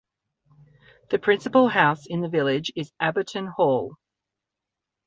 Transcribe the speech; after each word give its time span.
The 1.11 1.19
principal 1.19 1.67
house 1.69 2.07
in 2.07 2.21
the 2.21 2.27
village 2.27 2.73
is 2.75 2.91
Abberton 2.99 3.45
Hall. 3.53 3.99